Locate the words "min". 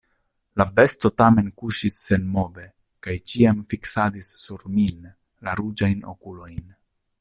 4.79-5.09